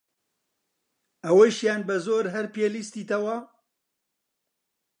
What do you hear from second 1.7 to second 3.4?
بە زۆر هەر پێ لستیتەوە!